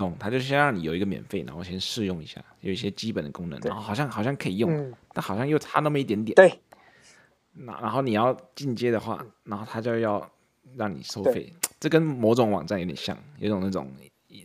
[0.00, 6.34] 动，他就先让你有一个免费，然后先试用一下，有一些基本的功能，然后好像好像可以用，嗯、但好像又差那么一点点。
[6.34, 6.58] 对。
[7.52, 10.26] 那然后你要进阶的话，然后他就要
[10.76, 13.92] 让你收费，这跟某种网站有点像，有种那种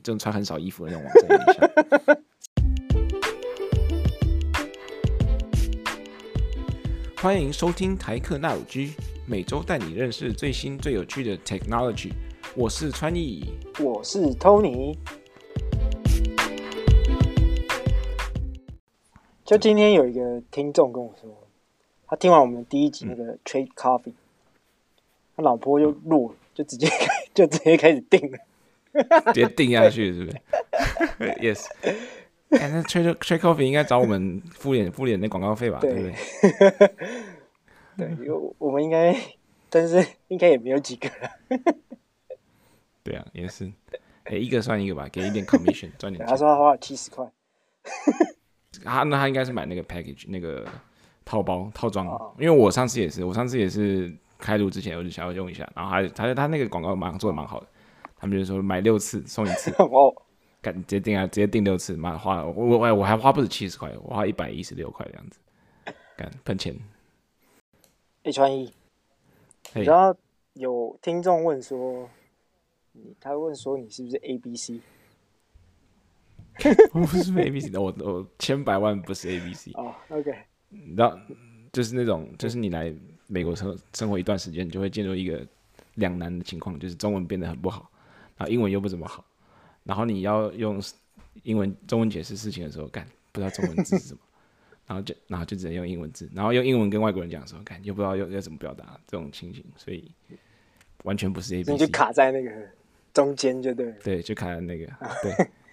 [0.04, 2.18] 这种穿很少衣服的那种网站有点像。
[7.24, 8.94] 欢迎收听台客纳五 G，
[9.26, 12.12] 每周带你认识最新最有趣的 technology。
[12.56, 13.46] 我是川艺，
[13.80, 14.96] 我是 Tony。
[19.46, 21.30] 就今天有一个听众跟我说，
[22.08, 24.16] 他听完我们第一集那个 Trade Coffee，、嗯、
[25.38, 26.88] 他老婆就录，就直接
[27.36, 28.40] 就直接开始订了，
[29.32, 30.42] 直接定下去是不是？
[31.40, 31.68] Yes。
[32.50, 35.78] 哎，那 Trade Trade Coffee 应该找我们付点付点那广告费吧？
[35.80, 36.14] 对不对？
[37.98, 39.16] 对，因为我们应该，
[39.70, 41.30] 但是应该也没有几个了。
[43.04, 43.66] 对啊，也是，
[44.24, 46.26] 哎、欸，一个算一个吧，给一点 commission 赚点钱。
[46.26, 47.30] 他说他花了七十块，
[48.84, 50.68] 他那他应该是买那个 package 那个
[51.24, 52.08] 套包套装，
[52.40, 57.68] 因为我上次也是，我上次也是开录之前我就想要用一下，然后他他他那个广告蛮做的蛮好的，
[58.18, 60.14] 他们就说买六次送一次， 哦，
[60.62, 65.40] 干直接订啊，直接订六次，妈花了我我我还花不止七十块，我花一百一十六块这样子，
[66.18, 66.76] 干喷钱。
[68.24, 68.74] 一穿一，
[69.74, 70.18] 然后
[70.54, 72.10] 有听众问说。
[73.20, 74.80] 他问说：“你是不是 A B C？”
[76.94, 79.72] 我 不是 A B C 的，我我千百万不是 A B C。
[79.74, 80.34] 哦、oh,，OK。
[80.96, 81.18] 然后
[81.72, 82.94] 就是那种，就是你来
[83.28, 85.46] 美国生生活一段时间，你就会进入一个
[85.96, 87.90] 两难的情况，就是中文变得很不好，
[88.38, 89.26] 然后英文又不怎么好，
[89.84, 90.82] 然后你要用
[91.44, 94.20] 英文中文解释事情的时候，干不知道中文字是什么，
[94.88, 100.10] 然后就然后就只能用英文字，然后用英文跟外国人讲的时候，干又不知道要要怎么表达这种情形，所以
[101.04, 101.72] 完全不是 A B C。
[101.74, 102.52] 你就卡在那个。
[103.16, 104.86] 中间就对，对，就卡在那个，
[105.24, 105.46] 对，好，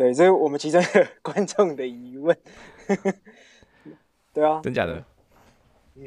[0.00, 2.34] 对，这是我们其中一个观众的疑问，
[4.32, 5.04] 对啊，真假的？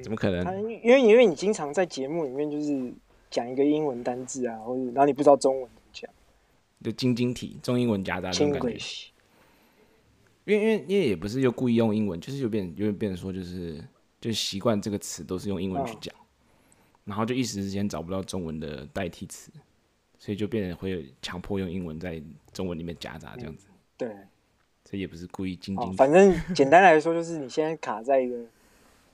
[0.01, 0.43] 怎么可能？
[0.63, 2.91] 因为因为你经常在节目里面就是
[3.29, 6.09] 讲一个英文单字啊，或者然后你不知道中文怎么讲，
[6.83, 9.11] 就晶晶体，中英文夹杂的感觉。
[10.45, 13.79] 因为因为因为也不是又故意用英文，就是有变有变成说就是
[14.19, 16.25] 就习惯这个词都是用英文去讲，哦，
[17.05, 19.51] 然后就一时之间找不到中文的代替词。
[20.17, 22.23] 所以就变成会强迫用英文在
[22.53, 24.15] 中文里面夹杂这样子，嗯、对，
[24.83, 25.93] 这也不是故意精精、哦。
[25.97, 28.37] 反正 简单来说，就是你现在卡在一个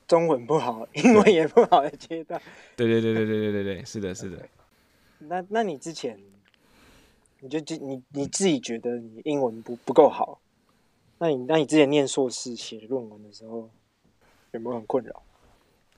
[0.08, 2.40] 中文不好、 英文也不好的阶段。
[2.76, 4.48] 对对对对对对对对，是的，是的。
[5.18, 6.18] 那那你之前，
[7.40, 10.40] 你就你你自己觉得你英文不不够好，
[11.18, 13.68] 那你那你之前念硕士写论文的时候，
[14.52, 15.22] 有没有很困扰？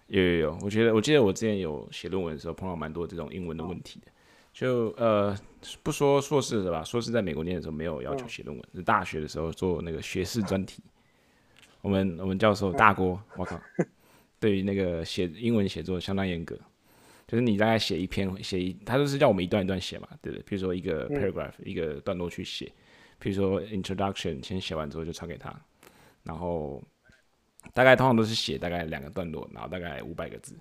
[0.09, 4.11] 有有有，我觉得我记得我之前有写论文的时候碰到蛮多这种英文的问题的。
[4.11, 4.13] 哦
[4.53, 5.37] 就呃
[5.83, 10.83] 不说硕士的吧，硕士在美国念的时候没有要求写论文，是大学的时候做那个学士专题。
[11.81, 13.59] 我们我们教授大锅，我靠，
[14.39, 16.57] 对于那个写英文写作相当严格，
[17.27, 20.43] 就是你大概写一篇写一，他都是叫我们一段一段写嘛，对不对？
[20.45, 22.71] 比如说一个 paragraph 一个段落去写，
[23.19, 25.53] 比如说 introduction 先写完之后就传给他，
[26.23, 26.81] 然后
[27.73, 30.55] 大概通常都是写大概两个段落，然后大概五百个字。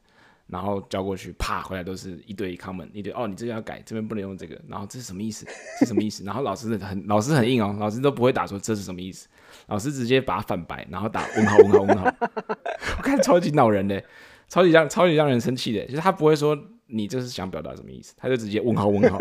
[0.52, 5.46] 然后交过去，啪，回来都是一堆 comment，一堆哦，你这个要改，这边不能用这个，然后这是什么意思？
[5.80, 6.26] 是什么意思？
[6.26, 9.30] 然后老师很老师很硬哦，老师都不会打说这是什么意思，
[9.68, 12.14] 老师直接把它反白，然后打问号问号问号，
[13.00, 14.04] 我看超级恼人的，
[14.50, 16.58] 超级让超级让人生气的，就是他不会说
[16.88, 19.18] 你这是想表达什么意思，他就直接问号问号，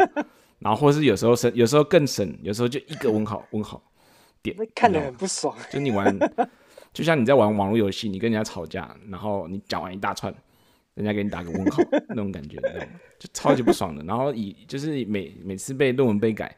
[0.58, 3.80] 然后或是有时候省，有时候更省，有时候就一个问号问号
[4.42, 6.19] 点，看得很不爽，就你玩，
[6.92, 10.34] 就像你在玩网络游戏，你跟人家吵架，然后你讲完一大串。
[11.00, 12.59] 人家给你打个问号， 那种感觉，
[13.19, 14.05] 就超级不爽的。
[14.05, 16.55] 然后以就是每每次被论文被改，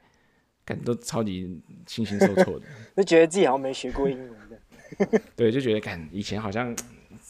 [0.65, 1.43] 感觉都超级
[1.87, 2.67] 心情受挫的，
[2.97, 5.21] 就觉得自己好像没学过英文的。
[5.37, 6.77] 对，就觉得感以前好像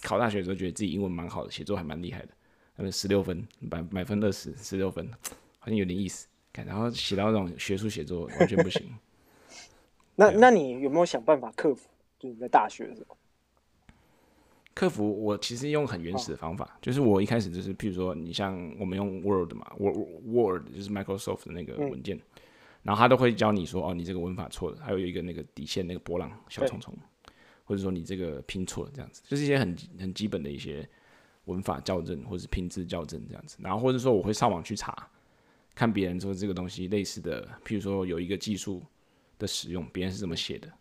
[0.03, 2.29] 考大学的时候，觉得自己英文蛮好的，写作还蛮厉害的。
[2.75, 5.07] 他们十六分，满满分二十，十六分，
[5.59, 6.27] 好像有点意思。
[6.51, 8.83] 感然后写到那种学术写作完全不行。
[10.17, 11.89] 那那你有没有想办法克服？
[12.19, 13.17] 就你在大学的时候？
[14.75, 22.23] 克服我其实用很原始的方法，哦、就是我一开始就是，譬如说你像我们用 Word 嘛，Word Word 就是 Microsoft 的那个文件，嗯、
[22.83, 26.95] 然后他都会教你说，哦，你这个文法错了，还有一个那个底线那个波浪小虫虫，
[27.65, 30.89] 或者说你这个拼错了这样子，就是一些很很基本的一些
[31.45, 35.07] 文法校正或者是拼字校正这样子，然后或者说我会上网去查，
[35.75, 38.83] 看别人说这个东西类似的，譬如说有一个技术
[39.39, 40.73] 的使用，别人是怎么写的。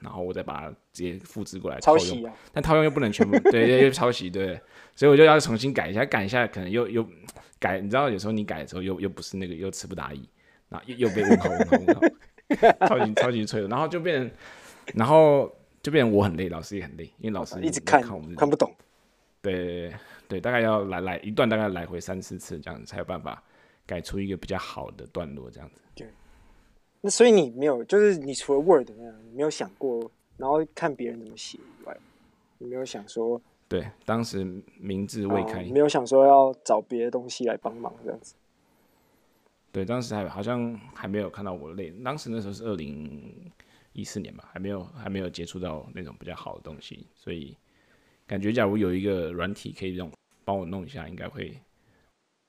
[0.00, 4.58] 然后我再把它直接复制过来套用，啊、但套用又不能全部，对，对，又抄袭，对，
[4.96, 7.06] 所以我就要重新改一下，改一下可能又又
[7.58, 10.28] 改，你知道有时候你改的时候又又不是那个，又词不达意，
[10.68, 14.30] 然后又又被问号问号问号，超级超级脆弱，然后就变成，
[14.94, 18.74] 然后就变成我很累，老师也很累，因为老师一直看看我们看不懂。
[19.42, 19.94] 对对
[20.28, 23.42] 对，大概要来来一段，大概来回三四次这样子，才有办法
[23.86, 25.80] 改出一个比较好的段落这样子。
[25.94, 26.06] 对。
[27.02, 31.96] 那所以你没有，就是你除了 Word 那样，你没有想过，然后看别人怎么写以外，
[32.58, 33.40] 你没有想说。
[33.68, 34.44] 对，当时
[34.78, 38.34] 名字未开，哦，没有想说要找别的东西来帮忙这样子。
[39.70, 41.90] 对，当时还好像还没有看到我累。
[42.04, 43.48] 当时那时候是二零
[43.92, 47.56] 一四年吧，还没有还没有接触到那种比较好的东西，所以
[48.26, 50.10] 感觉假如有一个软体可以用
[50.44, 51.56] 帮我弄一下，应该会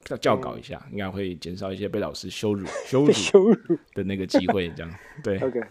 [0.03, 4.69] 教教稿一下，嗯、应该会减少一些被老师羞辱 羞辱羞辱的那个机会。
[4.71, 4.94] 这样
[5.24, 5.38] 对。
[5.39, 5.62] OK，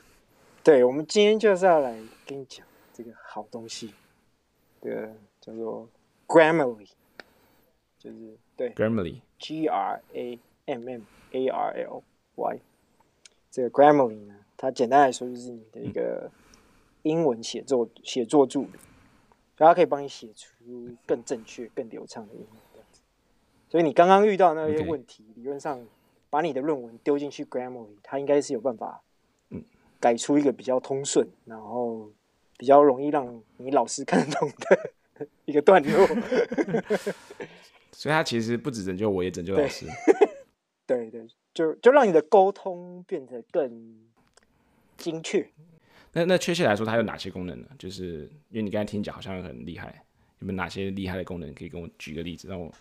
[0.62, 1.92] 对，我们今天就是要来
[2.26, 3.92] 跟你讲这个好东西，
[4.80, 5.10] 对。
[5.40, 5.88] 叫做
[6.26, 6.90] Grammarly，
[7.98, 11.00] 就是对 Grammarly，G R A M M
[11.32, 12.02] A R L
[12.34, 12.60] Y。
[13.50, 16.30] 这个 Grammarly 呢，它简单来说就是你的一个
[17.04, 18.78] 英文写作写作助理，
[19.56, 22.59] 它可以帮你写出更正确、更流畅的英文。
[23.70, 25.80] 所以你刚刚遇到那些问题，理论上
[26.28, 29.00] 把你的论文丢进去 Grammarly，它应该是有办法，
[29.50, 29.64] 嗯
[29.98, 32.10] 改出一个比较通顺，然后
[32.58, 34.90] 比较容易让你老师看得懂的。
[35.44, 36.06] 一个段落，
[37.92, 39.84] 所以它其实不止拯救我，也拯救老师。
[40.86, 44.00] 对对，就就让你的沟通变得更
[44.96, 45.46] 精确。
[46.14, 47.68] 那那确切来说，它有哪些功能呢？
[47.78, 50.02] 就是因为你刚才听讲好像很厉害，
[50.38, 51.52] 有没有哪些厉害的功能？
[51.52, 52.72] 可以跟我举个例子，让我。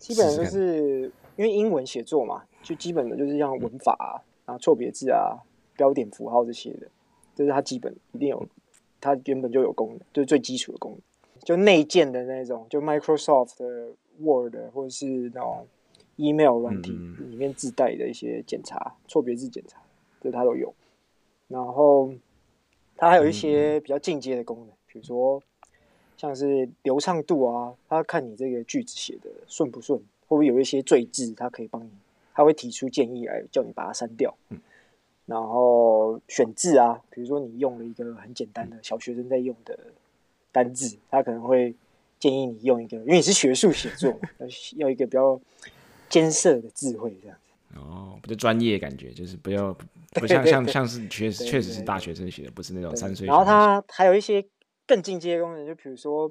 [0.00, 5.38] 基本上就是因为英文写作嘛，就基本的就是像文法啊，然后错别字啊、
[5.76, 6.88] 标点符号这些的，
[7.36, 8.44] 这是它基本一定有，
[9.00, 11.00] 它原本就有功能，就是最基础的功能。
[11.44, 15.66] 就内建的那种，就 Microsoft 的 Word 或者是那种
[16.16, 16.92] email 软体
[17.30, 19.80] 里面自带的一些检查、错别字检查，
[20.20, 20.74] 这它都有。
[21.48, 22.12] 然后
[22.96, 25.42] 它还有一些比较进阶的功能，比如说
[26.20, 31.90] 像是流畅度啊，他看你这个句子写的顺不顺，会不会有一些赘字，他可以帮你，
[32.34, 34.34] 他会提出建议来叫你把它删掉。
[35.24, 39.78] 然后选字啊，比如说你用了一个很简单的小学生在用的。
[40.52, 41.72] 单字，他可能会
[42.18, 44.46] 建议你用一个，因为你是学术写作， 要
[44.78, 45.40] 要一个比较
[46.08, 47.78] 艰涩的智慧这样子。
[47.78, 49.72] 哦，比较专业感觉，就是不要
[50.14, 53.28] 不像像像是确实确实是大学生写的，不是那种三岁。
[53.28, 54.44] 然后他还有一些
[54.90, 56.28] 更进阶的功能，就比如说，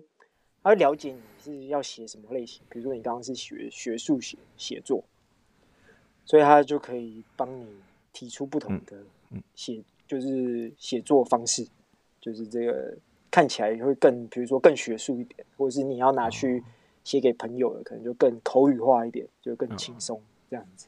[0.61, 5.01] 他会了解你是要写什么类型，比如说你刚刚是学学术写写作，
[6.25, 7.65] 所以他就可以帮你
[8.11, 9.01] 提出不同的
[9.55, 11.65] 写，就是写作方式，
[12.19, 12.97] 就是这个。
[13.31, 16.63] 看起来会更，比如说更学术一点，或者是你要拿去
[17.03, 20.19] 写给朋友的，可能就更口语化一点，就更轻松
[20.49, 20.87] 这样子。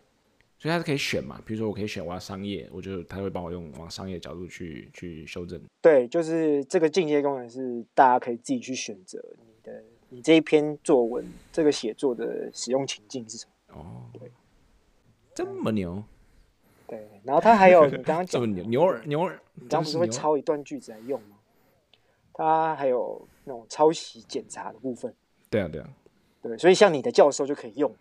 [0.61, 1.41] 所以它是可以选嘛？
[1.43, 5.59] 比如说我可以选我要商业，我就他会帮我用往商业角度去去修正。
[5.81, 13.75] 对，就是这个进阶功能是大家可以自己去选择你的你这一篇作文这个写作的使用情境是什么。
[13.75, 14.31] 哦，对，
[15.33, 16.03] 这么牛。
[16.85, 21.37] 对，然后它还有你刚刚讲 牛牛耳牛耳，你刚不是会抄一段句子来用吗？
[22.33, 25.11] 它还有那种抄袭检查的部分。
[25.49, 25.89] 对啊，对啊，
[26.43, 27.91] 对，所以像你的教授就可以用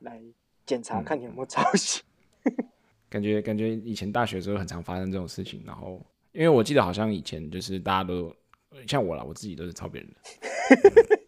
[0.00, 0.20] 来
[0.66, 2.02] 检查，看你有没有抄袭。
[2.44, 2.54] 嗯、
[3.10, 8.34] 感觉感觉以前大学的时候很常发生这种事情，然后因为我记得好像以前就是大家都
[8.86, 10.16] 像我啦，我自己都是抄别人的。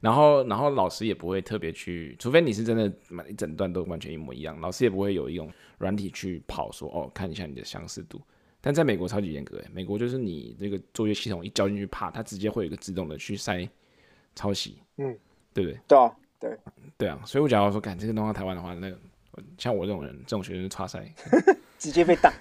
[0.00, 5.48] 然后然后老师也不会特别去，除非你是真的满一整段都完全一模一样，老师也不会有一种
[5.78, 8.20] 软体去跑说哦，看一下你的相似度。
[8.60, 13.68] 但在美国超级严格诶，美国就是你这个作业系统一交进去，啪，它直接会有一个自动的去筛
[14.34, 15.16] 抄袭，嗯，
[15.52, 15.78] 对不对？
[15.86, 16.58] 对啊，对，
[16.98, 18.98] 对啊，所以我假如说，干这个弄到台湾的话，那个
[19.56, 21.06] 像我这种人，这种学生差赛，
[21.78, 22.32] 直接被挡，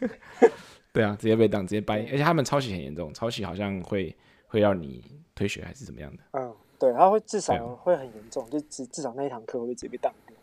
[0.91, 4.15] 对啊，直接被挡，直接掰，而且他们抄袭很严重，抄袭好像会
[4.47, 5.03] 会让你
[5.35, 6.23] 退学还是怎么样的？
[6.31, 10.35] 嗯，对，他会至少会很严重，就至至少那一堂课会直接被挡掉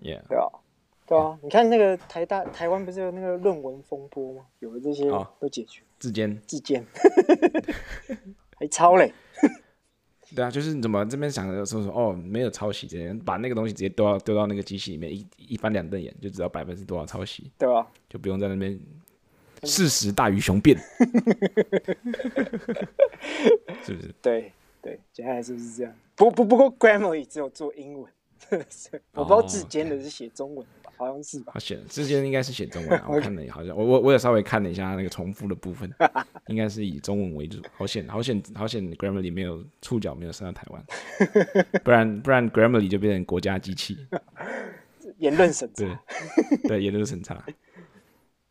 [0.00, 0.48] ，Yeah，对啊。
[1.08, 4.46] 对啊，你看那个台大台湾不是有那个论文风波吗？
[4.58, 6.36] 有了这些都解决，自监。
[6.48, 6.84] 自监，
[8.58, 9.12] 还抄嘞？
[10.36, 18.78] 对啊，就是你怎么这边想的说说哦，没有抄袭这些，把那个东西直接丢到丢到那个机器里面，一一翻两瞪眼就知道百分之多少抄袭，对啊，就不用在那边
[19.62, 20.76] 事实大于雄辩，
[23.82, 24.14] 是不是？
[24.20, 24.52] 对
[24.82, 25.92] 对，接下来是不是这样？
[26.14, 28.12] 不不不过 Grammarly 只有做英文，
[29.14, 30.66] 我不知道字间的是写中文。
[30.96, 31.52] 好像是吧？
[31.54, 33.06] 好写，之前应该是写中文啊。
[33.10, 35.90] 我看了，好像我我我也稍微看了一下那个重复的部分，
[36.48, 37.60] 应该是以中文为主。
[37.74, 40.84] 好险，好险，好险！Grammarly 没有触角没有伸到台湾，
[41.84, 43.96] 不然不然 Grammarly 就变成国家机器。
[45.18, 47.42] 言论审查，对对，言论审查。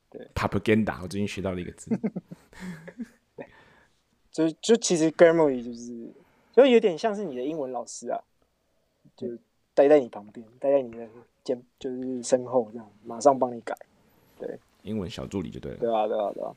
[0.09, 1.91] 对，propaganda，我最近学到了一个字。
[4.31, 6.11] 就就其实 Grammarly 就是，
[6.53, 8.19] 就有点像是你的英文老师啊，
[9.15, 9.27] 就
[9.73, 11.07] 待在你旁边，待在你的
[11.45, 13.73] 肩，就是身后这样，马上帮你改。
[14.37, 15.77] 对，英文小助理就对了。
[15.77, 16.51] 对啊，对啊，对啊。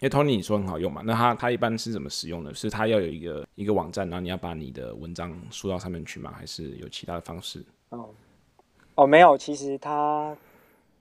[0.00, 2.52] 因为 Tony 你说很好用嘛，那他他一般是怎么使用的？
[2.52, 6.32] 是他要有一个一个网站，然后你要把你的文章输到上面去吗？
[6.36, 7.64] 还是有其他的方式？
[7.90, 8.08] 哦，
[8.96, 10.36] 哦，没有，其实他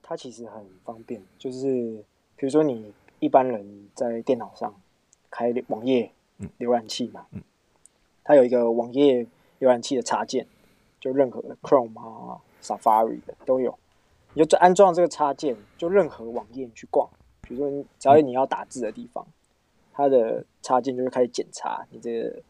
[0.04, 2.04] 他其实很方便，就是
[2.36, 4.74] 比如说你一般人在电脑上
[5.32, 6.12] 开网页
[6.60, 7.42] 浏览器嘛，嗯，
[8.24, 9.26] 它有一个网页
[9.60, 10.46] 浏览器的插件，
[11.00, 13.78] 就任何 Chrome 啊、Safari 的都有，
[14.34, 17.08] 你就安装这个插件，就任何网页去逛。
[17.42, 19.28] 比如说，只要你要打字的地方，
[19.92, 22.42] 它的插件就会开始检查你这个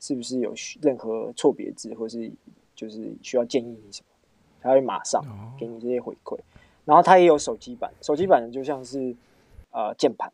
[0.00, 2.30] 是不是有任何错别字，或是
[2.74, 4.08] 就是需要建议你什么，
[4.60, 5.24] 它会马上
[5.58, 6.36] 给你这些回馈。
[6.84, 9.14] 然后它也有手机版，手机版的就像是
[9.70, 10.32] 呃键盘，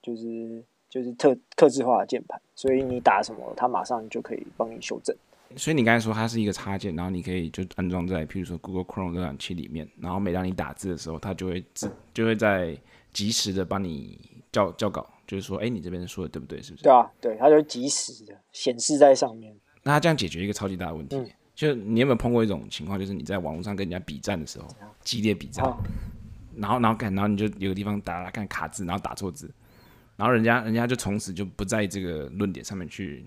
[0.00, 5.16] 就是就是特特制化的键盘，所以你打什么，它马上就可以帮你修正。
[5.56, 12.76] 所以你刚才说它是一个插件，然后你可以就安装在譬如说 Google Chrome 浏览器里面，然后每当你打字的时候，它就会自就会在。
[13.14, 14.18] 及时的帮你
[14.50, 16.60] 校校稿，就是说，哎、欸，你这边说的对不对？
[16.60, 16.82] 是不是？
[16.82, 19.54] 对啊，对，它就及时的显示在上面。
[19.84, 24.66] 那它这样解决一个超级大的问题，嗯、就你有没有碰过一种情况，就是你在网络上跟人家比战的时候，
[25.04, 25.64] 激烈比战，
[26.56, 29.48] 然后然后看，然后你就有个地方打打看卡字，然后打错字，
[30.16, 33.24] 然后人家人家就从此就不在这个论点上面去。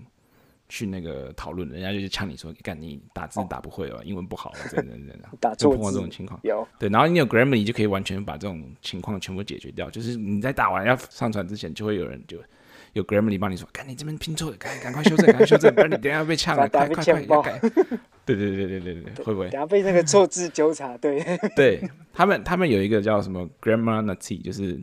[0.68, 12.36] 去那个讨论，人家就是呛你说，干你打字打不会哦，英文不好，真的真的，打错字这种情况有对，然后你有 Grammarly 就可以完全把这种情况全部解决掉，就是你在打完要上传之前，就会有人就
[12.92, 17.58] 有 Grammarly 帮你说，干你这边拼错了，赶赶快修正，赶快修正，不然你等下被呛了， 快快快要改。
[18.26, 19.48] 对对对对对对，会不会？
[19.48, 21.24] 等下被那个错字纠察，对。
[21.56, 21.82] 对
[22.12, 24.78] 他们，他们有一个叫什么 Grammar Nazi，就是。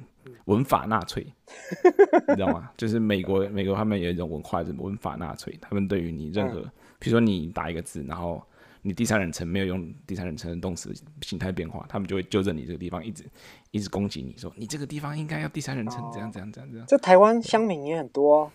[0.46, 1.26] 文法纳粹，
[2.30, 2.72] 你知道吗？
[2.78, 5.58] 就是美国，美国他们有一种文化，就是文法纳粹。
[5.60, 6.62] 他们对于你任何，
[7.00, 8.42] 比如说你打一个字，然后
[8.84, 13.26] 你第三人称没有用第三人称的动词形态变化，他们就会纠正你这个地方，一直
[13.72, 16.88] 一直攻击你说你这个地方应该要第三人称，怎样怎样怎样怎样。
[16.88, 18.52] 这台湾乡民也很多哦。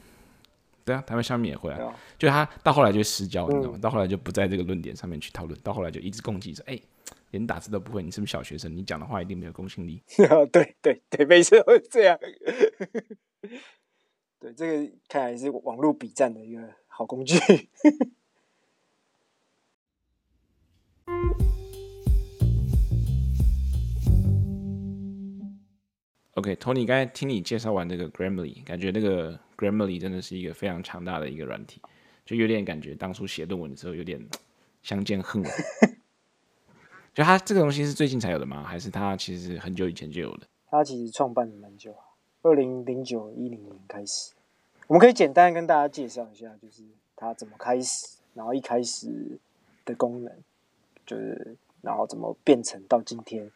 [0.84, 1.92] 对啊，台湾乡民也会啊。
[2.16, 3.78] 就他到后来就失焦，你知道吗？
[3.82, 6.80] 到后来就不在这个论点上面去讨论，到后来就一直攻击说，哎。
[7.30, 8.76] 连打字都不会，你是不是小学生？
[8.76, 10.02] 你讲的话一定没有公信力。
[10.52, 12.18] 对 对对，没错，会这样。
[14.40, 17.38] 对，这个看来是网络比战的一个好工具。
[26.34, 31.82] OK，Tony，刚才听你介绍完这个 Grammarly，感觉那个 Grammarly 真的是一个非常强大的一个软体，
[32.24, 34.26] 就有点感觉当初写论文的时候有点
[34.80, 35.52] 相见恨晚。
[37.20, 38.64] 就它这个东西是最近才有的吗？
[38.64, 40.46] 还是它其实很久以前就有的？
[40.70, 41.94] 它其实创办的蛮久，
[42.40, 44.32] 二零零九一零年开始。
[44.86, 46.82] 我们可以简单跟大家介绍一下，就是
[47.14, 49.38] 它怎么开始，然后一开始
[49.84, 50.32] 的功能，
[51.04, 53.50] 就是然后怎么变成到今天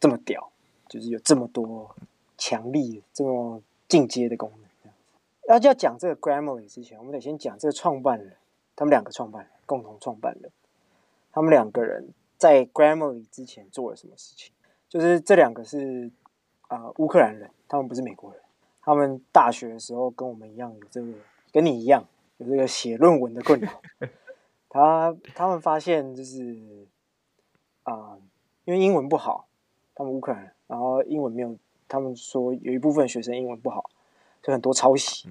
[0.00, 0.50] 这么屌，
[0.88, 1.94] 就是有这么多
[2.36, 4.92] 强力、这么进阶的功能。
[5.46, 8.34] 要要讲这个 Grammarly 之前，我们得先讲这个创办人，
[8.74, 10.50] 他们两个创办人，共同创办人，
[11.30, 12.08] 他们两个人。
[12.38, 14.52] 在 Grammarly 之前做了什么事情？
[14.88, 16.10] 就是这两个是
[16.68, 18.40] 啊乌克兰人，他们不是美国人。
[18.80, 21.12] 他们大学的时候跟我们一样有这个，
[21.52, 22.06] 跟你一样
[22.38, 23.82] 有这个写论文的困扰。
[24.70, 26.86] 他他们发现就是
[27.82, 28.20] 啊、呃，
[28.64, 29.46] 因为英文不好，
[29.94, 31.54] 他们乌克兰人，然后英文没有，
[31.86, 33.90] 他们说有一部分学生英文不好，
[34.42, 35.28] 就很多抄袭，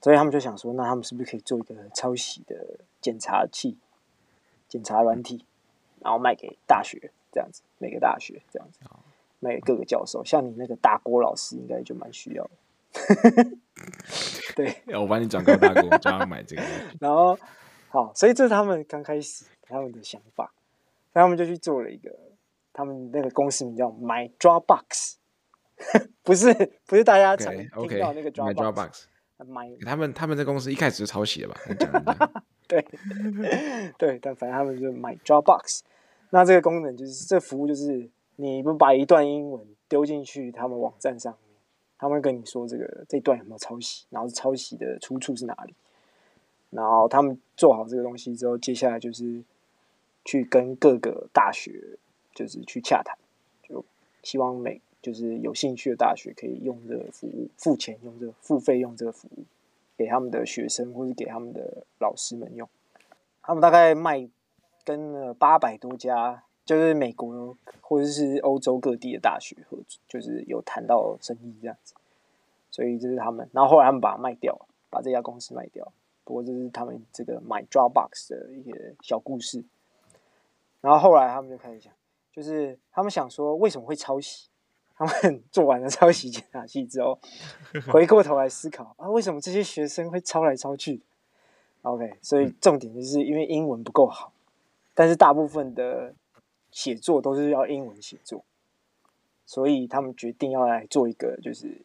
[0.00, 3.78] 所以他们就想说，那他们是不是可以做一个抄袭的检查器、
[4.68, 5.44] 检查软体？
[6.00, 8.80] 然后卖给大学这样子，每个大学这样子，
[9.40, 10.24] 卖给各个教授。
[10.24, 12.50] 像你那个大郭老师，应该就蛮需要的。
[14.56, 16.62] 对，我帮你转告大郭，叫他买这个。
[17.00, 17.38] 然后，
[17.88, 20.52] 好，所以这是他们刚开始他们的想法，
[21.12, 22.10] 所以他们就去做了一个，
[22.72, 25.16] 他们那个公司名叫 My Dropbox，
[26.22, 26.54] 不是
[26.86, 29.04] 不是大家常听到那个 Dropbox。
[29.38, 32.32] My，他们他们这公司一开始就抄袭了吧？
[32.66, 32.84] 对
[33.98, 35.80] 对，但反正他们就是 My Dropbox。
[36.30, 41.56] 那这个功能就是，这服务就是，你不把一段英文丢进去他们网站上面，
[41.98, 45.74] 他们会跟你说这个这段有没有抄袭，然后抄袭的出处是哪里，
[46.70, 49.44] 然后他们做好这个东西之后，接下来就是
[50.24, 51.98] 去跟各个大学
[52.34, 53.16] 就是去洽谈，
[53.62, 53.84] 就
[54.22, 59.44] 希望每就是有兴趣的大学可以用这个服务，付钱用这个付费用这个服务，
[59.96, 62.68] 给他们的学生或是给他们的老师们用，
[63.42, 64.28] 他们大概卖。
[64.84, 71.92] 跟了八百多家就是美国或者是欧洲各地的大学合作，就是有谈到生意这样子，
[72.70, 73.50] 所以这是他们。
[73.52, 74.56] 然后后来他们把它卖掉，
[74.88, 75.92] 把这家公司卖掉。
[76.22, 79.64] 不过这是他们这个买 Dropbox 的一些小故事。
[80.80, 81.92] 然后后来他们就开始讲，
[82.30, 84.46] 就是他们想说为什么会抄袭？
[84.96, 87.18] 他们 做完了抄袭检查器之后，
[87.92, 91.02] 回过头来思考啊，为什么这些学生会抄来抄去
[91.82, 94.32] ？OK，所以重点就是因为英文不够好，
[94.94, 96.14] 但是大部分的
[96.70, 98.44] 写作都是要英文写作，
[99.44, 101.82] 所以他们决定要来做一个就是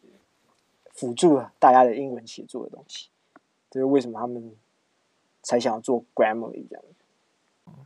[0.92, 3.08] 辅助大家的英文写作的东西。
[3.70, 4.54] 这是为什么他们
[5.42, 6.84] 才想要做 Grammarly 这样。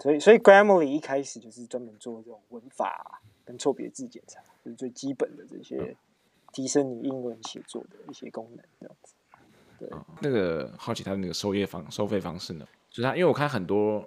[0.00, 5.96] 所以，所以 Grammarly 一开始就是专门做这种文法跟错别字检查，就是最基本的这些
[6.52, 9.14] 提升你英文写作的一些功能，这样子。
[9.78, 9.88] 对，
[10.20, 12.66] 那个好奇他的那个收业方收费方式呢？
[12.90, 13.98] 就是他，因为我看很多，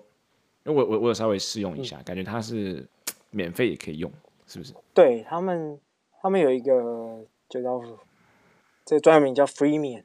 [0.66, 2.88] 因为我我我有稍微试用一下，嗯、感觉他是
[3.30, 4.12] 免费也可以用，
[4.48, 4.74] 是不是？
[4.94, 5.80] 对他们，
[6.22, 7.82] 他们有一个就叫
[8.84, 10.04] 这个专业名叫 Freemium，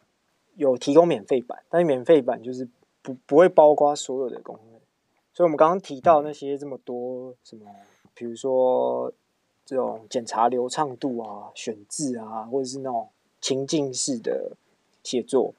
[0.54, 2.68] 有提供免费版，但是免费版就是
[3.00, 4.80] 不不会包括所有的功能。
[5.32, 7.64] 所以，我们刚刚提到那些这么多什么，
[8.14, 9.10] 比如说
[9.64, 13.09] 这种检查流畅度啊、选字啊，或者是那种
[13.40, 14.52] 情境式的
[15.02, 15.54] 写作，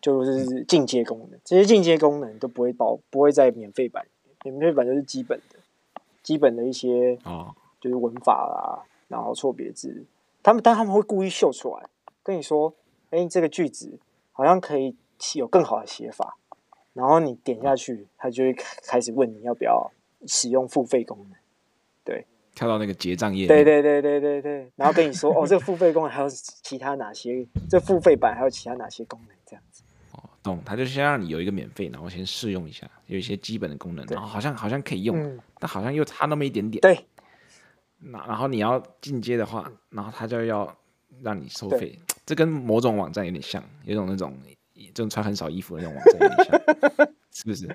[0.00, 1.40] 就是进阶功能。
[1.44, 4.06] 这些进阶功能都不会包，不会在免费版。
[4.44, 5.58] 免费版就是基本的，
[6.22, 10.04] 基本的一些啊，就是文法啦，然后错别字，
[10.42, 11.88] 他们但他们会故意秀出来，
[12.22, 12.74] 跟你说
[13.10, 13.98] ：“哎，这个句子
[14.32, 14.94] 好像可以
[15.34, 16.36] 有更好的写法。”
[16.92, 19.90] 然后你点下去，他就会开始问你要不要
[20.26, 21.38] 使用付费功能，对，
[22.54, 27.46] 跳到那个结账页，对对对对对对，然后跟你说哦，这个付费功能还有其他哪些？
[27.68, 29.36] 这付费版还有其他哪些功能？
[29.46, 29.82] 这样子。
[30.12, 36.80] 哦，懂，他就先让你有一个免费，然后先试用一下，有一些基本的功能，然后好像好像可以用，嗯、但好像又差那么一点点。
[36.80, 36.98] 对。
[37.98, 40.76] 那然后你要进阶的话，然后他就要
[41.22, 44.36] 让你收费，这跟某种网站有点像，有种那种。
[44.92, 47.66] 这种穿很少衣服的那种网站有点像，是不是？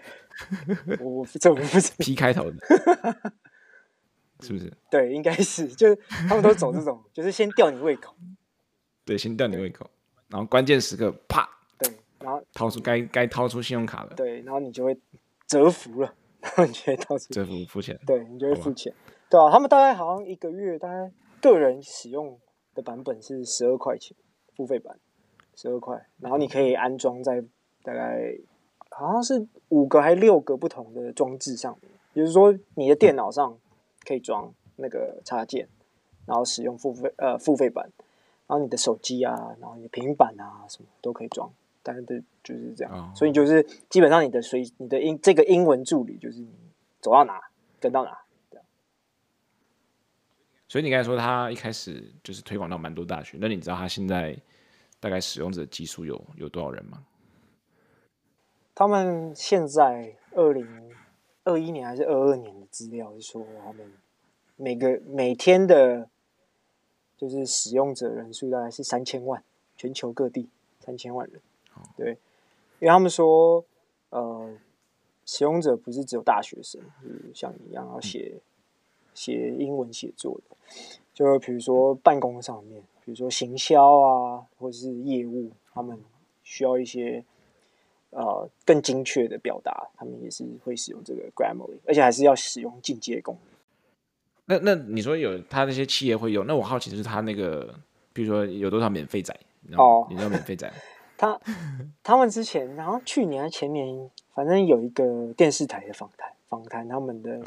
[1.02, 2.58] 我 这我不是 P 开头的，
[4.42, 4.72] 是不是？
[4.90, 5.96] 对，应该是， 就是
[6.28, 8.16] 他们都走这种， 就是先吊你胃口，
[9.06, 9.90] 对，先吊你胃口，
[10.30, 11.48] 然后关键时刻啪，
[11.78, 14.98] 对，然后掏出该该掏出信用卡了，对，然后你就会
[15.48, 18.94] 折服了， 然后你就会掏出折服付钱，对，你就会付钱，
[19.30, 22.40] 对啊，他们大概好像一个月大概个人使用
[22.74, 24.16] 的版本是十二块钱，
[24.56, 24.98] 付费版。
[25.62, 27.44] 十二块，然后你可以安装在
[27.84, 28.34] 大概
[28.92, 33.60] 好像是五个还六个不同的装置上面，比如说你的电脑上
[34.10, 35.70] 可以装那个插件，
[36.26, 37.88] 然后使用付费呃付费版，
[38.48, 41.50] 然后你的手机啊，然后你的平板啊什么都可以装，
[41.84, 42.02] 但是
[42.44, 46.50] 就是这样，哦、所以就是基本上你的随你的英这个英文助理就是你
[47.00, 47.40] 走到哪
[47.80, 48.20] 跟到哪
[48.50, 48.66] 这样。
[50.68, 54.36] 所以你刚才说他一开始就是推广到蛮多大学，那你知道他现在？
[55.02, 57.02] 大概使用者基数有有多少人吗？
[58.76, 60.89] 他们现在二零
[61.50, 63.92] 二一年还是二二年的资料是说，他们
[64.56, 66.10] 每个每天的，
[67.18, 69.44] 就是使用者人数大概是三千万，
[69.76, 70.48] 全球各地
[70.80, 71.42] 三千万人。
[71.98, 72.18] 对，
[72.80, 73.66] 因为他们说，
[74.10, 74.58] 呃，
[75.26, 78.36] 使用者不是只有大学生，就是像你一样要写
[79.14, 80.56] 写英文写作的，
[81.14, 82.84] 就比如说办公上面。
[83.06, 86.00] 比如说行销啊，或者是业务，他们
[86.44, 87.26] 需要一些
[88.12, 93.54] 呃更精确的表达，他们也是会使用这个 Grammarly，而且还是要使用进阶功能。
[94.46, 96.46] 那那你说有他那些企业会用？
[96.48, 97.74] 那我好奇的是他那个，
[98.14, 99.32] 比如说有多少免费仔？
[99.78, 100.72] 哦，你知道免费仔？
[101.16, 101.40] 他
[102.02, 107.42] 他们之前，然后去年还前年，反正有一个电视台的访谈，访谈他们的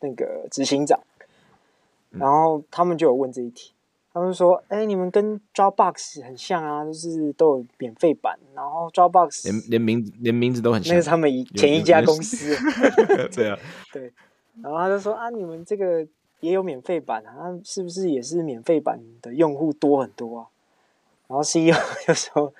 [0.00, 1.00] 那个执行长，
[2.10, 3.73] 然后他们就有问这一题。
[4.14, 12.56] 他们说：“哎、欸，你们跟 Dropbox 很像啊，就是都有免费版，然后 Dropbox 连连名字连名字都很像，那是他们以前一家公司。
[13.34, 13.58] 对啊，
[13.92, 14.12] 对。
[14.62, 16.06] 然后他就说：啊，你们这个
[16.38, 20.46] 也有免费版啊，是不是也是免费版的用户多很多啊？
[21.26, 21.74] 然后 CEO
[22.06, 22.54] 就说：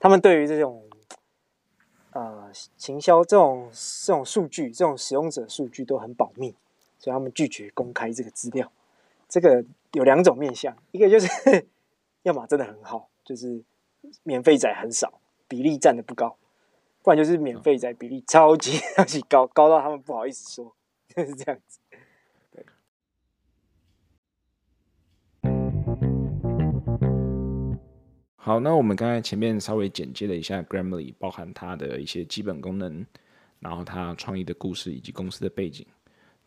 [0.00, 0.82] 他们对于这种
[2.12, 2.48] 呃
[2.78, 3.68] 行销这种
[4.06, 6.54] 这种数据，这种使用者数据都很保密，
[6.98, 8.72] 所以他们拒绝公开这个资料。
[9.28, 11.66] 这个。”有两种面向，一个就是
[12.22, 13.62] 要么真的很好，就是
[14.22, 16.36] 免费仔很少，比例占的不高；
[17.02, 20.76] 不然就是免费仔比例超级超级高，高到他们不好意思说，
[21.16, 21.80] 就是这样子。
[22.50, 22.66] 对。
[28.36, 33.06] 好，那我们刚才前面稍微简介了一下 Grammarly，包含它的一些基本功能，
[33.58, 35.86] 然后它创意的故事以及公司的背景。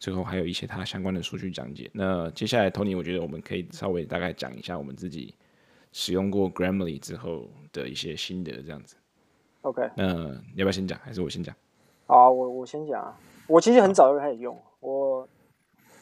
[0.01, 1.87] 最后还有一些它相关的数据讲解。
[1.93, 5.35] 那接下来，Tony，我觉得我们可以稍微大概讲一下我们自己
[5.91, 8.95] 使用过 Grammarly 之后的一些心得，这样子。
[9.61, 11.55] OK，那你要不要先讲，还是我先讲？
[12.07, 13.15] 好啊，我我先讲啊。
[13.45, 15.29] 我其实很早就开始用，我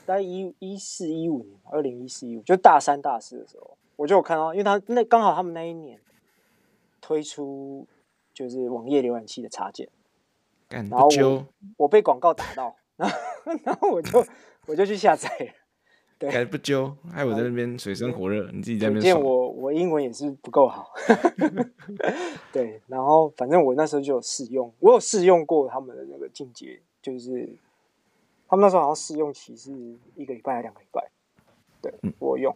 [0.06, 6.00] 在一一四一五年，二零一四一五，就大三大四的时候，我就有看到，因为他那刚好他们那一年
[7.02, 7.86] 推出
[8.34, 9.90] 就是网页浏览器的插件，
[10.70, 13.16] 然后我我被广告打到，然 后
[13.64, 14.26] 然后我就
[14.68, 15.48] 我就去下载了。
[16.20, 19.02] 对，不揪，害我在那边水深火热，嗯、你自己在那边。
[19.02, 20.92] 见我我英文也是不够好。
[22.52, 27.50] 对，然后反正我那时候就有试用，我有试用过他们的那个进阶，就是
[28.50, 29.72] 他们那时候好像试用期是
[30.16, 31.10] 一个礼拜还是两个礼拜？
[31.82, 32.54] 对，我用，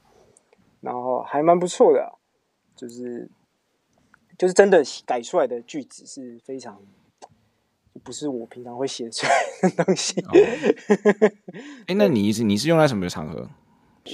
[0.81, 2.13] 然后还蛮不错的，
[2.75, 3.29] 就是
[4.37, 6.81] 就是真的改出来的句子是非常，
[8.01, 10.19] 不是我平常会写出来的东西。
[11.87, 13.47] 哎，那你是你是用在什么场合？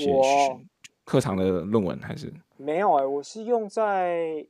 [0.07, 0.61] 我
[1.05, 2.31] 课堂的论文还是？
[2.57, 4.45] 没有哎、欸，我是用在，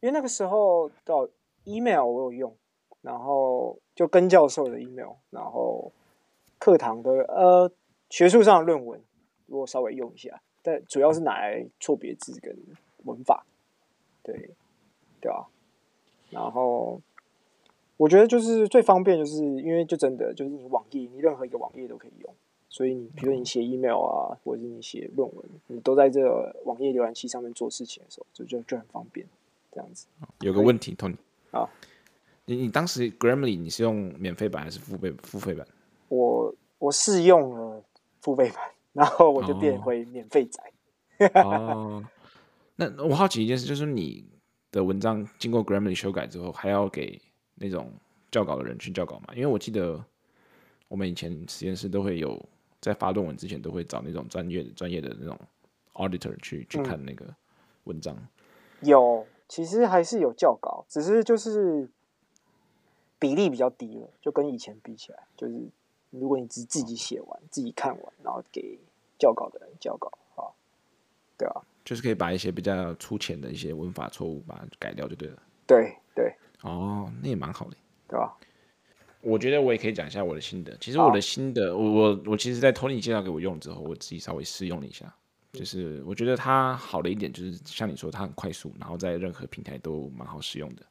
[0.00, 1.28] 因为那个时候到
[1.64, 2.56] email 我有用，
[3.02, 5.92] 然后就跟教授的 email，然后
[6.58, 7.70] 课堂的呃
[8.10, 9.02] 学术上的论文
[9.46, 12.56] 我稍微用一下，但主要是拿来错别字跟
[13.04, 13.44] 文法，
[14.22, 14.50] 对，
[15.20, 15.50] 对吧、啊？
[16.30, 17.00] 然后。
[17.96, 22.34] 我觉得就是最方便，就是因为就真的就是你网页，你任何一个网页都可以用，
[22.68, 29.24] 所以你比如你写 email 啊，或者是你写论文，你都在这个网页浏览器上面做事情的时候，就就就很方便，
[29.70, 30.06] 这样子。
[30.40, 31.16] 有个问题，Tony
[31.52, 31.68] 啊，
[32.46, 35.66] 你你当时 Grammarly 你是用免费版还是付费付费版？
[36.08, 37.82] 我我试用了
[38.20, 38.58] 付费版，
[38.92, 40.60] 然后我就变回免费仔。
[41.44, 42.04] 哦，
[42.74, 44.26] 那我好奇一件事，就是你
[44.72, 47.20] 的文章经过 Grammarly 修改之后，还要给
[47.54, 47.92] 那种
[48.32, 49.34] 校稿的人去校稿嘛？
[49.34, 50.04] 因为我记得
[50.88, 52.40] 我们以前实验室都会有
[52.80, 55.38] 在发论文之前都会找那种专业专业的那种
[55.94, 57.26] auditor 去去看那个
[57.84, 58.14] 文章。
[58.16, 58.28] 嗯。
[58.88, 61.88] 有，其实还是有校稿，只是就是
[63.18, 65.54] 比例比较低了，就跟以前比起来，就是
[66.10, 68.78] 如果你只自己写完、自己看完，然后给
[69.18, 70.52] 校稿的人校稿啊，
[71.38, 75.42] 对啊，就是可以把一些比较粗浅的一些文法错误把它改掉就对了。
[75.66, 75.96] 对对。
[76.64, 77.76] 哦，那也蛮好的，
[78.08, 78.34] 对吧？
[79.20, 80.76] 我觉得我也可以讲一下我的心得。
[80.78, 85.10] 其实我的心得，我我我其实，在 Tony 介绍给我用之后，我自己稍微试用了一下。
[85.52, 90.82] 就是我觉得它好的一点，就是像你说，它很快速，然后在任何平台都蛮好使用的。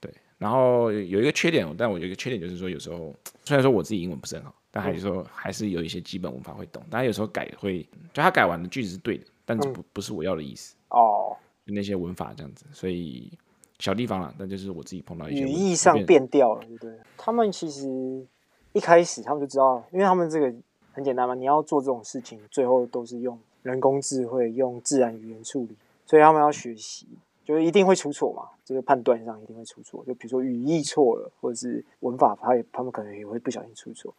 [0.00, 6.82] 对，然后有一个缺点，但我有一个缺点就是说，有时候虽然说我自己英文不是很好，但还是说还是有一些基本文法会懂。
[6.90, 13.30] 但有时候改会，就他改完的句子是对的，但是不不是我要的意思哦，就那些文法这样子，所以。
[13.78, 16.92] 小地方啦，但就是我自己碰到一些语义上变调了，对不对？
[17.16, 18.26] 他们其实
[18.72, 20.52] 一开始他们就知道，因为他们这个
[20.92, 27.06] 很简单嘛，你要做这种事情，最后都是用人工智慧、用自然语言处理，所以他们要学习，
[27.44, 30.04] 就是一定会出错嘛，这个判断上一定会出错。
[30.04, 34.12] 就比如说语义错了，或者是文法，他也他们可能也会不小心出错。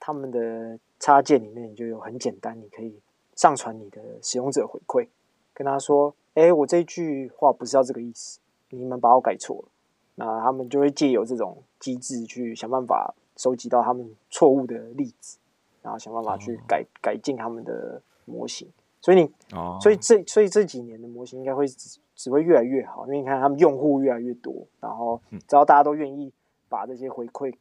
[0.00, 2.98] 他们的插件里面就有很简单，你可以
[3.36, 5.06] 上传你的使用者回馈，
[5.52, 8.40] 跟他说：“哎，我这句话不是要这个意思。”
[8.74, 9.68] 你们把我改错了，
[10.14, 15.38] 那他们就会借由这种机制去想办法收集到他们错误的例子，
[15.82, 16.86] 然后想办法去改、oh.
[17.02, 18.66] 改进他们的模型。
[19.02, 19.78] 所以你，oh.
[19.82, 26.32] 所以这所以这几年的模型应该会只只会越来越好，因为你看他们用户越来越多，然后只要大家都愿意
[26.68, 27.54] 把这些回馈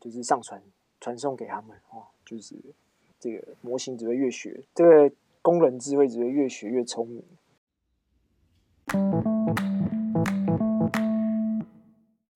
[0.00, 0.62] 就是上传
[1.00, 2.56] 传送给他们哦，就是
[3.18, 7.24] 这个模型只会越学，这个工人智慧只会越学越聪明。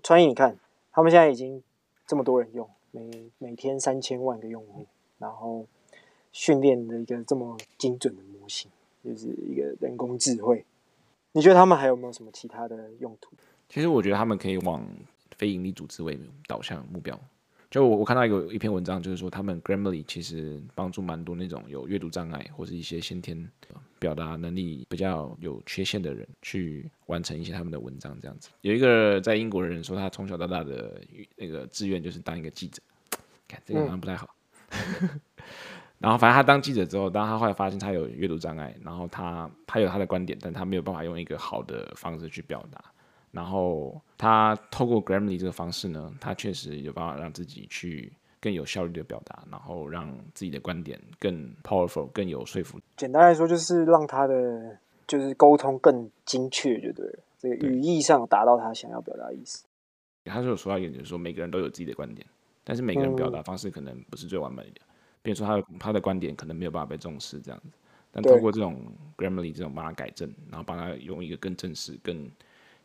[0.06, 0.56] 川艺，你看，
[0.92, 1.60] 他们现在已经
[2.06, 4.86] 这么多人用，每每天三千万个用户，
[5.18, 5.66] 然后
[6.30, 8.70] 训练的一个这么精准的模型，
[9.02, 10.64] 就是一个人工智慧。
[11.32, 13.32] 你觉得他们还有没有什么其他的用途？
[13.68, 14.86] 其实我觉得他们可以往
[15.36, 16.16] 非盈利组织为
[16.46, 17.18] 导向目标。
[17.70, 23.50] 就我我看到有一篇文章，就是说他们 Grammarly 其实帮助蛮多那种有阅读障碍或是一些先天
[23.98, 28.50] 表达能力比较有缺陷的人，去完成一些他们的文章这样子。
[28.60, 31.00] 有一个在英国的人说，他从小到大的
[31.36, 32.80] 那个志愿就是当一个记者，
[33.48, 34.34] 看这个好像不太好。
[35.98, 42.84] 然后反正他当记者之后，当他后来发现他有阅读障碍，然后他他有他的观点，但他没有办法用一个好的方式去表达。
[43.36, 52.84] 然后他透过 Grammarly 这个方式呢，他确实有办法让自己去更有效率的表达，然后让自己的观点更 powerful、更有说服力。
[52.96, 57.18] 简单来说，就是让他的就是沟通更精确，就对了。
[57.38, 59.64] 这个语义上达到他想要表达的意思。
[60.24, 62.26] 他是有说到一点，就是说每个人都有自己的观点，
[62.64, 64.80] 但是每个人表达方式可能不是最完美的。
[64.80, 64.82] 嗯
[65.26, 67.72] 比如说他的他的观点可能没有办法被重视这样子，
[68.12, 68.80] 但透过这种
[69.16, 72.30] Grammarly 这种帮他改正，然后帮他用一个更正式、更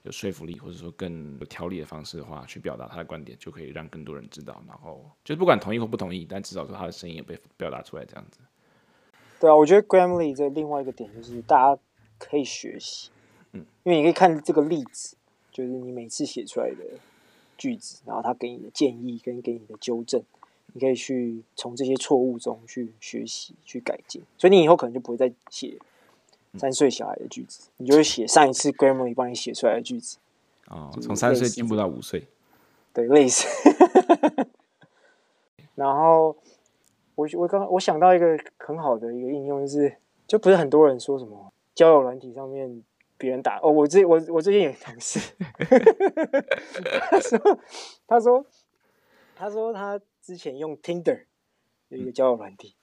[0.03, 4.61] 有说服力或者说更有条理的方式的话去表达他的观点，就可以让更多人知道。
[4.67, 8.39] 然后就是不管同意或不同意，但至少说他的声音也被表达出来这样子。
[9.39, 11.81] 对啊，我觉得 Grammarly 这另外一个点就是大家
[12.17, 13.09] 可以学习，
[13.53, 15.15] 嗯，因为你可以看这个例子，
[15.51, 16.99] 就是你每次写出来的
[17.57, 20.23] 句子，然后他给你的建议跟给你的纠正。
[20.73, 25.77] 你可以去从这些错误中去学习、去改进，所以你以后可能就不会再写
[26.57, 30.17] 三岁小孩的句子，你就会写上一次 Grammarly 帮你写出来的句子。
[30.67, 32.27] 哦，从三岁进步到五岁，
[32.93, 33.47] 对，类似。
[35.75, 36.37] 然后
[37.15, 42.83] 我我刚我想到一个很好的一个应用，就是就不是很多人说什么交友软体上面
[43.17, 45.19] 别人打哦，我最我我最近有同事，
[47.09, 47.59] 他说
[48.07, 48.45] 他说
[49.35, 49.99] 他说他。
[50.23, 51.23] 之前用 Tinder
[51.89, 52.75] 有一个交友软体，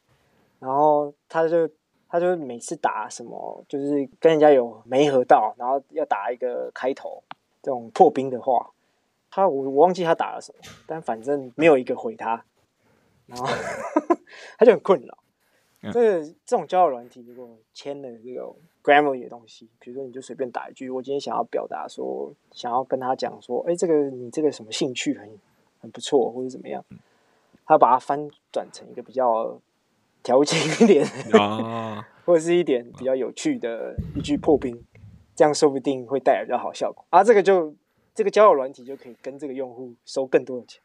[0.58, 1.70] 然后他就
[2.08, 7.22] 他就每次打什么，就是跟人家有没合到，然后要打一个开头
[7.62, 8.70] 这种破冰的话，
[9.30, 12.44] 他我我忘记他打了什么，但反正没有一个回他，
[13.26, 13.46] 然后
[14.58, 15.18] 他就很困扰。
[15.92, 25.38] 这个这种交友软体如果签了这种 Grammarly 的东西，比如说你就随便打一句，我今天想要表达说，想要跟他讲说，哎，这个你这个什么兴趣很
[25.80, 26.84] 很不错，或者怎么样。
[27.64, 29.60] 他把它翻转成一个比较
[30.22, 31.06] 调情一点，
[32.24, 34.82] 或者是一点比较有趣的一句破冰，
[35.34, 37.04] 这样说不定会带来比较好效果。
[37.10, 37.74] 啊，这个就
[38.14, 40.82] 这个交友软体就可以跟这个用户收更多的钱，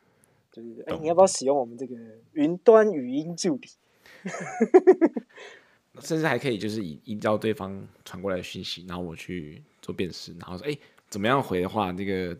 [0.52, 1.96] 就是哎，你要不要使用我们这个
[2.34, 3.70] 云端语音助理？
[6.00, 10.78] 甚至还可以就是以依照对方传过来的讯息，然后我去做辨识，然后说哎，
[11.10, 12.38] 怎么样回的话，这个。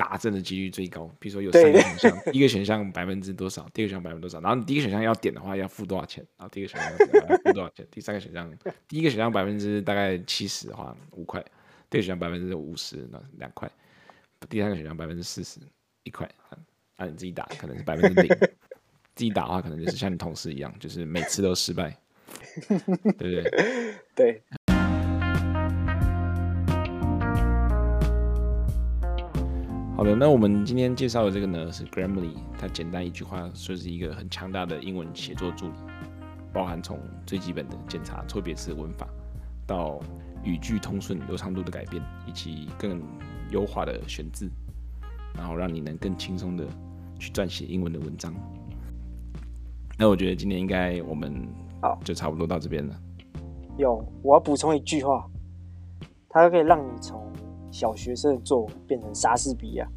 [0.00, 8.50] 打正的几率最高，比如说有三个选项，第一个选项百分之多少，第二个选项百分之多少，然后你第一个选项要点的话要付多少钱，然后第二个选项要付多少钱，第三个选项，
[8.88, 11.44] 第一个选项百分之大概七十的话五块，
[11.90, 13.70] 第二个选项百分之五十那两块，
[14.48, 15.60] 第三个选项百分之四十
[16.04, 16.26] 一块，
[16.96, 18.28] 那、啊、你自己打可能是百分之零，
[19.14, 21.94] 自己打的话可能就是像你同事一样，就是每次都失败，
[22.66, 23.44] 对不对？
[24.16, 24.42] 对。
[30.00, 35.74] 好的，那我们今天介绍的这个呢是 Grammarly，它简单一句话说是一个很强大的英文写作助理，
[36.54, 39.06] 包含从最基本的检查错别字文法，
[39.66, 40.00] 到
[40.42, 43.02] 语句通顺流畅度的改变，以及更
[43.50, 44.50] 优化的选字，
[45.36, 46.64] 然后让你能更轻松的
[47.18, 48.32] 去撰写英文的文章。
[49.98, 51.46] 那我觉得今天应该我们
[51.82, 52.96] 好就差不多到这边了。
[53.76, 55.28] 有，我要补充一句话，
[56.30, 57.19] 它可以让你从。
[57.70, 59.88] 小学生的作文变成莎士比亚，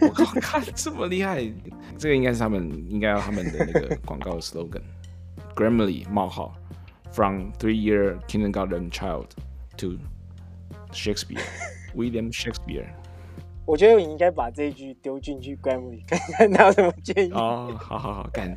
[0.00, 1.44] 我靠，看这么厉害！
[1.96, 6.54] 这个应该是他们应该要他们的那个广告 slogan，Grammarly 冒号
[7.12, 9.28] From three-year kindergarten child
[9.78, 9.96] to
[10.92, 12.86] Shakespeare，William Shakespeare。
[13.64, 17.32] 我觉得你应该把这一句丢进去 Grammarly，看看他有什么建议。
[17.32, 18.54] 哦，好好好，干。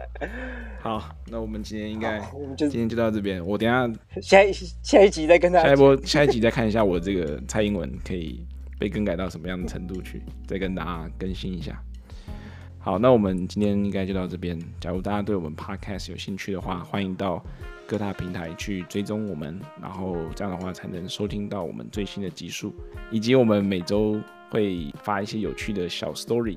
[0.80, 3.44] 好，那我们今天应该，我们就今天就到这边。
[3.44, 8.46] 我等下下一下一集再跟大家，下一波下一集再看一下我这个蔡英文可以
[8.78, 11.80] 被更改到什么样的程度去， 再跟大家更新一下。
[12.78, 14.56] 好，那我们今天应该就到这边。
[14.80, 17.44] 假如大家对我们 Podcast 有兴趣的话，欢迎到
[17.84, 22.72] 各大平台去追踪我们，然后这样的话才能收听到我们最新的集数，
[23.10, 26.56] 以及我们每周会发一些有趣的小 story，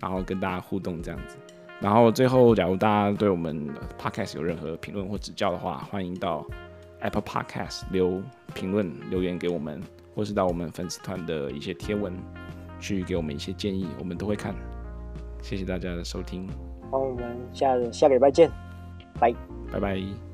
[0.00, 1.36] 然后跟大家互动这样子。
[1.80, 3.68] 然后最后，假如大家对我们
[4.00, 6.46] Podcast 有任何评论或指教的话，欢迎到
[7.00, 8.22] Apple Podcast 留
[8.54, 9.82] 评论留言给我们，
[10.14, 12.14] 或是到我们粉丝团的一些贴文
[12.80, 14.54] 去给我们一些建议，我们都会看。
[15.42, 16.48] 谢谢大家的收听，
[16.90, 18.50] 好，我们下下个礼拜见，
[19.20, 19.34] 拜
[19.70, 20.33] 拜拜。